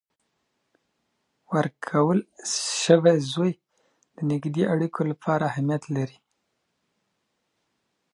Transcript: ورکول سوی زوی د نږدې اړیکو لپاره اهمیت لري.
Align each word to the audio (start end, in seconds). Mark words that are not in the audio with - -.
ورکول 1.51 2.19
سوی 2.83 3.15
زوی 3.31 3.51
د 4.15 4.17
نږدې 4.31 4.63
اړیکو 4.73 5.01
لپاره 5.11 5.43
اهمیت 5.51 5.83
لري. 5.95 6.17